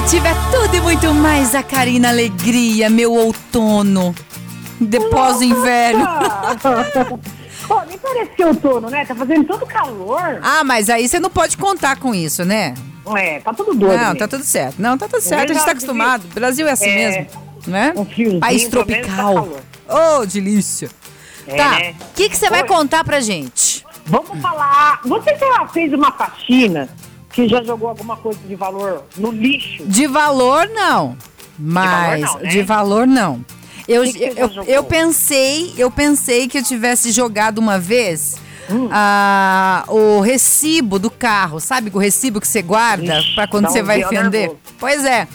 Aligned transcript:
Nativa 0.00 0.28
é 0.28 0.34
tudo 0.50 0.74
e 0.74 0.80
muito 0.80 1.12
mais 1.12 1.54
a 1.54 1.62
Karina 1.62 2.08
Alegria, 2.08 2.88
meu 2.88 3.12
outono. 3.12 4.14
Depois 4.80 5.36
do 5.36 5.44
inverno. 5.44 6.06
Pô, 7.68 7.82
nem 7.82 7.98
parece 7.98 8.42
outono, 8.42 8.88
né? 8.88 9.04
Tá 9.04 9.14
fazendo 9.14 9.44
todo 9.44 9.66
calor. 9.66 10.40
Ah, 10.42 10.64
mas 10.64 10.88
aí 10.88 11.06
você 11.06 11.20
não 11.20 11.28
pode 11.28 11.58
contar 11.58 11.96
com 11.96 12.14
isso, 12.14 12.46
né? 12.46 12.72
É, 13.14 13.40
tá 13.40 13.52
tudo 13.52 13.74
doido. 13.74 13.98
Não, 13.98 14.04
mesmo. 14.06 14.18
tá 14.20 14.26
tudo 14.26 14.42
certo. 14.42 14.76
Não, 14.80 14.96
tá 14.96 15.06
tudo 15.06 15.20
certo. 15.20 15.50
A 15.50 15.54
gente 15.54 15.64
tá 15.66 15.72
acostumado. 15.72 16.24
O 16.24 16.34
Brasil 16.34 16.66
é 16.66 16.70
assim 16.72 16.88
É. 16.88 16.96
mesmo, 16.96 17.26
né? 17.66 17.92
Um 17.94 18.06
friozinho, 18.06 18.40
País 18.40 18.64
tá 18.64 18.70
tropical. 18.70 19.48
Ô, 19.86 20.24
delícia. 20.24 20.88
É, 21.46 21.56
tá, 21.56 21.70
né? 21.78 21.94
o 22.00 22.14
que, 22.14 22.30
que 22.30 22.36
você 22.38 22.48
vai 22.48 22.62
Oi. 22.62 22.68
contar 22.68 23.04
pra 23.04 23.20
gente? 23.20 23.84
Vamos 24.06 24.40
falar. 24.40 25.02
Você 25.04 25.36
já 25.36 25.68
fez 25.68 25.92
uma 25.92 26.10
faxina 26.10 26.88
que 27.32 27.48
já 27.48 27.62
jogou 27.62 27.88
alguma 27.88 28.16
coisa 28.16 28.38
de 28.46 28.54
valor 28.54 29.04
no 29.16 29.30
lixo? 29.30 29.84
De 29.86 30.06
valor, 30.06 30.68
não. 30.68 31.16
Mas 31.58 32.22
não, 32.22 32.38
né? 32.40 32.48
de 32.48 32.62
valor, 32.62 33.06
não. 33.06 33.44
Eu, 33.86 34.04
Que 34.04 34.12
que 34.12 34.40
eu, 34.40 34.64
eu 34.66 34.84
pensei, 34.84 35.74
eu 35.76 35.90
pensei 35.90 36.48
que 36.48 36.58
eu 36.58 36.62
tivesse 36.62 37.10
jogado 37.10 37.58
uma 37.58 37.78
vez 37.78 38.36
Hum. 38.70 38.88
ah, 38.92 39.84
o 39.88 40.20
recibo 40.20 40.98
do 40.98 41.10
carro, 41.10 41.58
sabe? 41.58 41.90
O 41.92 41.98
recibo 41.98 42.40
que 42.40 42.46
você 42.46 42.62
guarda 42.62 43.20
pra 43.34 43.48
quando 43.48 43.68
você 43.68 43.82
vai 43.82 44.04
vender. 44.04 44.30
nervoso. 44.30 44.58
Pois 44.78 45.04
é. 45.04 45.26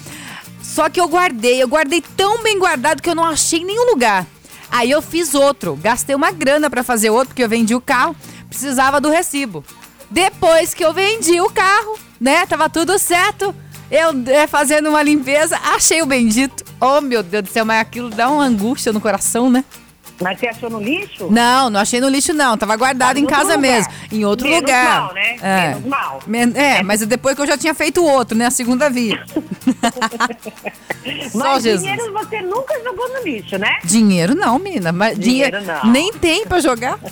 Só 0.61 0.89
que 0.89 0.99
eu 0.99 1.07
guardei, 1.07 1.61
eu 1.61 1.67
guardei 1.67 2.01
tão 2.15 2.41
bem 2.41 2.57
guardado 2.57 3.01
que 3.01 3.09
eu 3.09 3.15
não 3.15 3.25
achei 3.25 3.59
em 3.59 3.65
nenhum 3.65 3.89
lugar. 3.89 4.25
Aí 4.71 4.89
eu 4.89 5.01
fiz 5.01 5.33
outro, 5.35 5.75
gastei 5.75 6.15
uma 6.15 6.31
grana 6.31 6.69
pra 6.69 6.83
fazer 6.83 7.09
outro, 7.09 7.27
porque 7.29 7.43
eu 7.43 7.49
vendi 7.49 7.75
o 7.75 7.81
carro, 7.81 8.15
precisava 8.49 8.99
do 8.99 9.09
recibo. 9.09 9.63
Depois 10.09 10.73
que 10.73 10.83
eu 10.83 10.93
vendi 10.93 11.39
o 11.41 11.49
carro, 11.49 11.97
né, 12.19 12.45
tava 12.45 12.69
tudo 12.69 12.97
certo, 12.99 13.53
eu 13.91 14.11
é, 14.33 14.47
fazendo 14.47 14.89
uma 14.89 15.01
limpeza, 15.03 15.57
achei 15.63 16.01
o 16.01 16.05
bendito. 16.05 16.63
Oh, 16.79 17.01
meu 17.01 17.21
Deus 17.23 17.43
do 17.43 17.49
céu, 17.49 17.65
mas 17.65 17.81
aquilo 17.81 18.09
dá 18.09 18.29
uma 18.29 18.43
angústia 18.43 18.91
no 18.93 19.01
coração, 19.01 19.49
né? 19.49 19.63
Mas 20.21 20.39
você 20.39 20.47
achou 20.47 20.69
no 20.69 20.79
lixo? 20.79 21.27
Não, 21.29 21.69
não 21.69 21.79
achei 21.79 21.99
no 21.99 22.07
lixo 22.07 22.33
não, 22.33 22.57
tava 22.57 22.75
guardado 22.77 23.15
Tá 23.15 23.19
em 23.19 23.25
casa 23.25 23.55
lugar. 23.55 23.59
mesmo, 23.59 23.91
em 24.11 24.23
outro 24.23 24.47
Menos 24.47 24.61
lugar. 24.61 25.01
mal, 25.01 25.13
né? 25.13 25.24
É. 25.45 25.67
Menos 25.69 25.85
mal. 25.85 26.19
Men- 26.25 26.53
é, 26.55 26.81
mas 26.81 27.05
depois 27.05 27.35
que 27.35 27.41
eu 27.41 27.47
já 27.47 27.57
tinha 27.57 27.73
feito 27.73 28.01
o 28.01 28.05
outro, 28.05 28.35
né, 28.37 28.45
a 28.47 28.51
segunda 28.51 28.89
via. 28.89 29.23
Só 31.31 31.37
Mas 31.37 31.63
Jesus. 31.63 31.81
dinheiro 31.83 32.13
você 32.13 32.41
nunca 32.41 32.73
jogou 32.83 33.07
no 33.09 33.23
lixo, 33.23 33.57
né? 33.59 33.77
Dinheiro 33.83 34.33
não, 34.33 34.57
menina. 34.57 34.91
Mas 34.91 35.19
Dinheiro 35.19 35.59
dinheiro, 35.59 35.83
não. 35.85 35.91
Nem 35.91 36.11
tem 36.13 36.45
pra 36.45 36.59
jogar. 36.59 36.97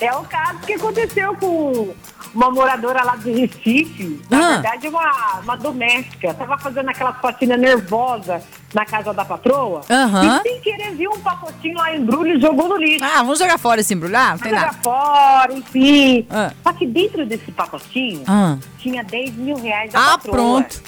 É 0.00 0.12
o 0.16 0.22
caso 0.24 0.58
que 0.60 0.72
aconteceu 0.74 1.36
com 1.36 1.92
uma 2.34 2.50
moradora 2.50 3.04
lá 3.04 3.14
de 3.16 3.30
Recife. 3.30 4.20
Na 4.30 4.38
Ah. 4.38 4.52
verdade, 4.54 4.88
uma, 4.88 5.40
uma 5.42 5.56
doméstica. 5.56 6.34
Tava 6.34 6.58
fazendo 6.58 6.88
aquela 6.88 7.12
faxina 7.12 7.56
nervosa 7.56 8.42
na 8.74 8.84
casa 8.86 9.12
da 9.12 9.24
patroa. 9.24 9.82
Aham. 9.90 10.38
E 10.40 10.42
sem 10.48 10.60
querer 10.60 10.94
viu 10.94 11.10
um 11.12 11.20
pacotinho 11.20 11.76
lá 11.76 11.94
em 11.94 12.00
embrulho 12.00 12.36
e 12.36 12.40
jogou 12.40 12.68
no 12.68 12.76
lixo. 12.76 13.04
Ah, 13.04 13.18
vamos 13.18 13.38
jogar 13.38 13.58
fora 13.58 13.80
esse 13.80 13.92
embrulhar? 13.94 14.32
Não 14.32 14.38
tem 14.38 14.50
Jogar 14.50 14.66
nada. 14.66 14.78
fora, 14.82 15.52
enfim. 15.52 16.26
Ah. 16.30 16.52
Só 16.62 16.72
que 16.72 16.86
dentro 16.86 17.26
desse 17.26 17.50
pacotinho 17.52 18.22
Ah, 18.26 18.56
tinha 18.78 19.02
10 19.04 19.34
mil 19.34 19.56
reais 19.56 19.92
da 19.92 19.98
Ah, 19.98 20.18
patroa. 20.18 20.32
pronto. 20.62 20.82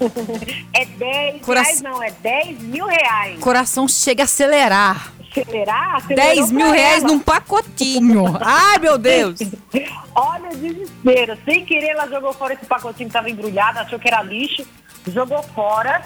é 0.72 0.84
10 0.84 1.42
Cora- 1.42 1.62
reais, 1.62 1.82
não, 1.82 2.02
é 2.02 2.10
10 2.10 2.60
mil 2.62 2.86
reais. 2.86 3.38
Coração 3.40 3.86
chega 3.88 4.22
a 4.22 4.24
acelerar. 4.24 5.12
Acelerar, 5.30 5.96
acelerou 5.96 6.34
10 6.34 6.50
mil 6.52 6.70
reais 6.70 7.02
ela. 7.02 7.12
num 7.12 7.18
pacotinho. 7.20 8.24
Ai, 8.40 8.78
meu 8.78 8.96
Deus. 8.98 9.38
Olha 10.14 10.50
o 10.50 10.56
desespero. 10.56 11.36
Sem 11.44 11.64
querer, 11.64 11.90
ela 11.90 12.06
jogou 12.08 12.32
fora 12.32 12.54
esse 12.54 12.64
pacotinho 12.66 13.08
que 13.08 13.12
tava 13.12 13.28
embrulhado, 13.30 13.78
achou 13.80 13.98
que 13.98 14.08
era 14.08 14.22
lixo, 14.22 14.64
jogou 15.06 15.42
fora. 15.54 16.02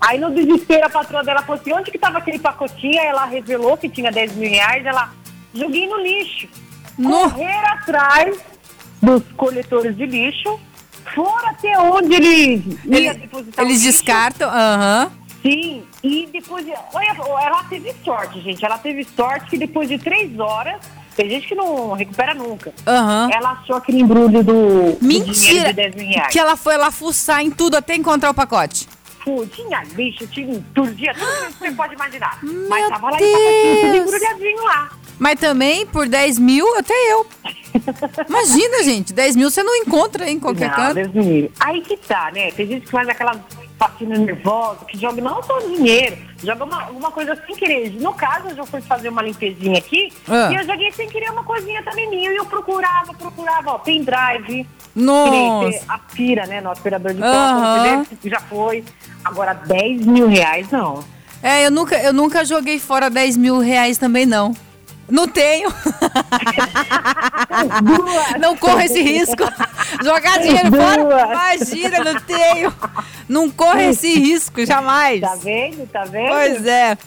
Aí 0.00 0.18
no 0.18 0.30
desespero 0.34 0.86
a 0.86 0.90
patroa 0.90 1.24
dela 1.24 1.42
falou 1.42 1.60
assim, 1.60 1.72
onde 1.72 1.90
que 1.90 1.98
tava 1.98 2.18
aquele 2.18 2.38
pacotinho? 2.38 3.00
Aí 3.00 3.06
ela 3.06 3.24
revelou 3.24 3.76
que 3.76 3.88
tinha 3.88 4.10
10 4.12 4.32
mil 4.34 4.50
reais, 4.50 4.84
ela 4.84 5.10
joguei 5.54 5.86
no 5.88 5.98
lixo. 6.00 6.48
No- 6.98 7.30
Correr 7.30 7.64
atrás 7.72 8.38
dos 9.02 9.22
coletores 9.36 9.96
de 9.96 10.06
lixo, 10.06 10.58
foram 11.14 11.48
até 11.48 11.78
onde 11.78 12.14
Ele- 12.14 12.78
o 13.32 13.62
eles 13.62 13.82
descartam. 13.82 14.48
Aham. 14.50 15.10
Sim, 15.42 15.84
e 16.02 16.26
depois. 16.32 16.64
de- 16.64 16.72
Olha, 16.92 17.14
ela 17.46 17.62
teve 17.64 17.94
sorte, 18.04 18.40
gente. 18.40 18.64
Ela 18.64 18.78
teve 18.78 19.04
sorte 19.04 19.50
que 19.50 19.56
depois 19.58 19.88
de 19.88 19.96
três 19.98 20.36
horas, 20.40 20.80
tem 21.14 21.30
gente 21.30 21.46
que 21.46 21.54
não 21.54 21.92
recupera 21.92 22.34
nunca. 22.34 22.74
Aham. 22.86 23.28
Ela 23.32 23.52
achou 23.52 23.76
aquele 23.76 24.00
embrulho 24.00 24.42
do, 24.42 24.92
do 24.92 24.98
dinheiro 25.00 25.26
Mentira. 25.28 25.66
de 25.68 25.72
10 25.74 25.94
mil 25.94 26.08
reais. 26.08 26.32
Que 26.32 26.38
ela 26.40 26.56
foi 26.56 26.76
lá 26.76 26.90
fuçar 26.90 27.42
em 27.42 27.50
tudo 27.50 27.76
até 27.76 27.94
encontrar 27.94 28.30
o 28.30 28.34
pacote. 28.34 28.88
Pô, 29.26 29.44
tinha 29.44 29.82
lixo, 29.96 30.24
tinha 30.28 30.64
tudo, 30.72 30.94
tinha 30.94 31.12
tudo 31.12 31.46
que 31.48 31.58
você 31.58 31.72
pode 31.72 31.94
imaginar. 31.94 32.38
Meu 32.46 32.68
Mas 32.68 32.88
tava 32.88 33.10
lá 33.10 33.16
em 33.16 33.18
tudo 33.18 33.92
Deus. 33.92 34.06
embrulhadinho 34.06 34.62
lá. 34.62 34.92
Mas 35.18 35.40
também, 35.40 35.84
por 35.84 36.08
10 36.08 36.38
mil, 36.38 36.78
até 36.78 36.94
eu. 37.12 37.26
Imagina, 38.28 38.84
gente. 38.84 39.12
10 39.12 39.34
mil 39.34 39.50
você 39.50 39.64
não 39.64 39.74
encontra 39.74 40.30
em 40.30 40.38
qualquer 40.38 40.68
não, 40.68 40.76
canto. 40.76 40.94
Deus 40.94 41.12
me 41.12 41.22
livre. 41.24 41.52
Aí 41.58 41.80
que 41.80 41.96
tá, 41.96 42.30
né? 42.32 42.52
Tem 42.52 42.68
gente 42.68 42.84
que 42.84 42.90
faz 42.92 43.08
aquela 43.08 43.34
faxina 43.78 44.16
nervosa, 44.16 44.84
que 44.86 44.98
joga 44.98 45.20
não 45.20 45.42
só 45.42 45.58
dinheiro, 45.60 46.16
joga 46.42 46.64
uma, 46.64 46.82
alguma 46.84 47.10
coisa 47.10 47.36
sem 47.46 47.54
querer. 47.54 47.90
No 48.00 48.12
caso, 48.14 48.48
eu 48.48 48.56
já 48.56 48.64
fui 48.64 48.80
fazer 48.80 49.08
uma 49.10 49.22
limpezinha 49.22 49.78
aqui 49.78 50.12
Ah. 50.28 50.48
e 50.50 50.54
eu 50.56 50.64
joguei 50.64 50.90
sem 50.92 51.08
querer 51.08 51.30
uma 51.30 51.44
coisinha 51.44 51.82
também 51.82 52.08
minha. 52.08 52.32
E 52.32 52.36
eu 52.36 52.46
procurava, 52.46 53.12
procurava, 53.14 53.72
ó, 53.72 53.78
pendrive. 53.78 54.66
Nossa. 54.94 55.84
A 55.88 55.98
pira, 55.98 56.46
né? 56.46 56.60
No 56.60 56.70
aspirador 56.70 57.12
de 57.12 57.20
vê, 57.20 58.30
já 58.30 58.40
foi. 58.40 58.82
Agora, 59.24 59.52
10 59.52 60.06
mil 60.06 60.26
reais, 60.28 60.70
não. 60.70 61.04
É, 61.42 61.66
eu 61.66 61.70
nunca, 61.70 61.96
eu 62.02 62.12
nunca 62.12 62.44
joguei 62.44 62.78
fora 62.78 63.10
10 63.10 63.36
mil 63.36 63.58
reais 63.58 63.98
também, 63.98 64.24
não. 64.24 64.54
Não 65.08 65.28
tenho. 65.28 65.72
Duas. 67.82 68.40
Não 68.40 68.56
corro 68.56 68.80
esse 68.80 69.00
risco. 69.02 69.44
Jogar 70.02 70.38
dinheiro 70.40 70.70
fora? 70.70 71.32
Imagina, 71.32 72.04
não 72.04 72.20
tenho. 72.20 72.74
Não 73.28 73.50
corro 73.50 73.80
esse 73.80 74.14
risco, 74.14 74.64
jamais. 74.66 75.20
Tá 75.20 75.36
vendo? 75.36 75.86
Tá 75.88 76.04
vendo? 76.04 76.28
Pois 76.28 76.66
é. 76.66 76.98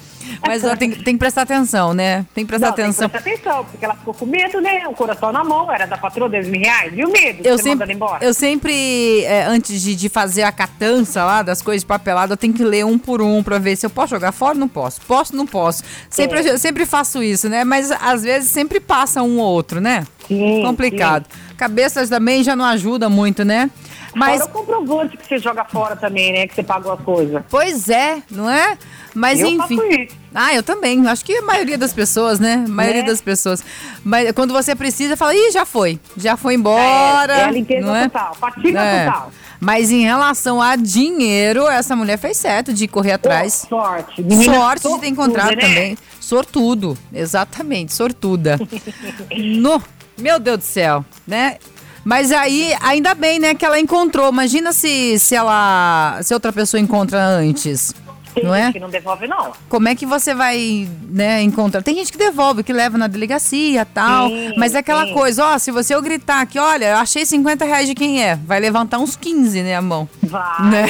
Mas 0.46 0.64
ó, 0.64 0.76
tem, 0.76 0.92
tem 0.92 1.14
que 1.16 1.20
prestar 1.20 1.44
atenção, 1.44 1.94
né? 1.94 2.26
Tem 2.34 2.44
que 2.46 2.50
prestar 2.50 2.68
Não, 2.68 2.74
tem 2.76 2.86
que 2.86 2.90
atenção. 2.92 3.10
prestar 3.10 3.30
atenção, 3.32 3.66
porque 3.66 3.86
ela 3.86 3.96
ficou 3.96 4.14
com 4.14 4.26
medo, 4.26 4.60
né? 4.62 4.88
O 4.88 4.94
coração 4.94 5.32
na 5.32 5.44
mão, 5.44 5.72
era 5.72 5.86
da 5.86 5.98
patroa 5.98 6.30
10 6.30 6.48
mil 6.48 6.62
reais. 6.62 6.92
E 6.96 7.04
o 7.06 7.12
medo? 7.12 7.42
Eu 7.44 7.58
sempre, 7.58 7.94
embora? 7.94 8.24
eu 8.24 8.34
sempre 8.34 9.24
é, 9.24 9.44
antes 9.46 9.82
de, 9.82 9.96
de 9.96 10.10
fazer 10.10 10.44
a 10.44 10.52
catança 10.52 11.24
lá 11.24 11.42
das 11.42 11.62
coisas 11.62 11.82
de 11.82 11.88
papelada, 11.88 12.34
eu 12.34 12.38
tenho 12.38 12.54
que 12.54 12.64
ler 12.64 12.86
um 12.86 12.98
por 12.98 13.22
um 13.22 13.42
pra 13.44 13.58
ver 13.58 13.76
se 13.76 13.86
eu 13.86 13.90
posso 13.90 14.10
jogar 14.12 14.32
fora 14.32 14.54
ou 14.54 14.60
não 14.60 14.68
posso. 14.68 15.02
Posso, 15.02 15.36
não 15.36 15.46
posso. 15.46 15.84
Sempre, 16.10 16.40
É. 16.40 16.52
eu 16.52 16.58
sempre 16.58 16.86
faço 16.86 17.22
isso, 17.24 17.50
né? 17.50 17.64
Mas 17.64 17.92
às 17.92 18.24
vezes 18.24 18.50
sempre 18.50 18.80
passa 18.80 19.22
um 19.24 19.40
ou 19.40 19.46
outro, 19.52 19.80
né? 19.82 20.06
Sim, 20.28 20.62
Complicado. 20.64 21.26
Cabeças 21.58 22.08
também 22.10 22.44
já 22.44 22.56
não 22.56 22.64
ajuda 22.66 23.10
muito, 23.10 23.44
né? 23.44 23.70
Mas, 24.16 24.40
Fora 24.40 24.50
o 24.50 24.54
comprovante 24.54 25.18
que 25.18 25.28
você 25.28 25.38
joga 25.38 25.64
fora 25.66 25.96
também, 25.96 26.34
né? 26.34 26.48
Que 26.48 26.56
você 26.56 26.64
pagou 26.64 26.92
a 26.92 26.98
coisa. 26.98 27.46
pois 27.50 27.90
é, 27.90 28.22
não 28.32 28.50
é? 28.50 28.78
Mas 29.14 29.40
eu 29.40 29.48
enfim. 29.48 29.58
faço 29.58 29.86
isso. 29.86 30.16
Ah, 30.34 30.54
eu 30.54 30.62
também. 30.64 31.06
Acho 31.08 31.26
que 31.26 31.36
a 31.38 31.42
maioria 31.42 31.78
das 31.78 31.94
pessoas, 31.94 32.40
né? 32.40 32.64
A 32.66 32.70
maioria 32.70 33.02
Né? 33.02 33.08
das 33.08 33.22
pessoas. 33.22 33.64
Mas 34.04 34.32
quando 34.34 34.54
você 34.54 34.76
precisa, 34.76 35.18
fala, 35.18 35.34
ih, 35.36 35.52
já 35.52 35.66
foi. 35.66 36.00
Já 36.16 36.38
foi 36.38 36.54
embora. 36.56 37.34
É, 37.34 37.40
é 37.40 37.44
a 37.46 37.52
limpeza 37.52 37.86
não 37.86 37.96
é? 37.96 38.04
total, 38.10 38.38
É. 38.76 39.06
total. 39.06 39.32
Mas 39.60 39.92
em 39.92 40.04
relação 40.04 40.62
a 40.62 40.76
dinheiro, 40.76 41.68
essa 41.68 41.96
mulher 41.96 42.18
fez 42.18 42.38
certo 42.38 42.72
de 42.74 42.88
correr 42.88 43.12
atrás. 43.14 43.66
Pô, 43.70 43.76
sorte. 43.82 44.22
Menina 44.24 44.54
Sorte 44.54 44.76
de 44.76 44.82
ter 44.84 44.90
sortuda, 44.90 45.08
encontrado 45.08 45.50
né? 45.56 45.56
também. 45.58 45.98
Sortudo, 46.20 46.98
exatamente, 47.14 47.94
sortuda. 47.94 48.58
no, 49.36 49.82
meu 50.18 50.40
Deus 50.40 50.60
do 50.60 50.64
céu, 50.64 51.04
né? 51.28 51.58
Mas 52.04 52.32
aí, 52.32 52.74
ainda 52.82 53.14
bem, 53.14 53.40
né, 53.40 53.54
que 53.54 53.66
ela 53.66 53.80
encontrou. 53.80 54.30
Imagina 54.30 54.74
se, 54.74 55.20
se 55.20 55.36
ela. 55.36 56.20
Se 56.22 56.34
outra 56.34 56.52
pessoa 56.52 56.80
encontra 56.80 57.24
antes. 57.24 57.94
Tem 58.34 58.44
não 58.44 58.56
gente 58.56 58.70
é? 58.70 58.72
que 58.74 58.80
não 58.80 58.90
devolve, 58.90 59.28
não. 59.28 59.52
Como 59.68 59.88
é 59.88 59.96
que 59.96 60.06
você 60.06 60.34
vai, 60.34 60.88
né, 61.10 61.42
encontrar? 61.42 61.82
Tem 61.82 61.96
gente 61.96 62.12
que 62.12 62.18
devolve, 62.18 62.64
que 62.64 62.72
leva 62.72 62.98
na 62.98 63.08
delegacia 63.08 63.86
tal. 63.86 64.30
Sim, 64.30 64.54
mas 64.58 64.76
é 64.76 64.80
aquela 64.80 65.06
sim. 65.06 65.14
coisa, 65.14 65.46
ó, 65.46 65.58
se 65.58 65.72
você 65.72 65.96
eu 65.96 66.02
gritar 66.02 66.42
aqui, 66.42 66.60
olha, 66.60 66.92
eu 66.92 66.98
achei 66.98 67.26
50 67.26 67.66
reais 67.66 67.88
de 67.88 67.96
quem 67.96 68.24
é, 68.24 68.36
vai 68.36 68.60
levantar 68.60 69.00
uns 69.00 69.16
15, 69.16 69.64
né, 69.64 69.76
a 69.76 69.82
mão. 69.82 70.08
Vai, 70.22 70.70
Né? 70.70 70.86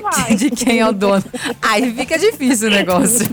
vai. 0.00 0.34
De 0.36 0.50
quem 0.50 0.80
é 0.80 0.88
o 0.88 0.92
dono. 0.92 1.24
Aí 1.60 1.92
fica 1.94 2.18
difícil 2.18 2.68
o 2.68 2.70
negócio. 2.70 3.26